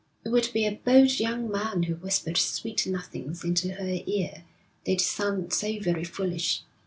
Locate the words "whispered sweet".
1.93-2.87